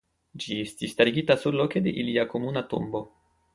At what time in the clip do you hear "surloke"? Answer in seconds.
1.45-1.83